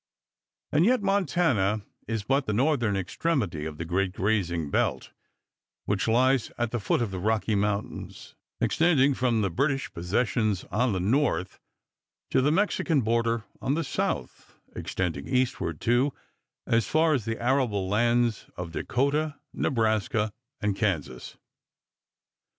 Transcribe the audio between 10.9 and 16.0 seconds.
the north to the Mexican border on the south, extending eastward,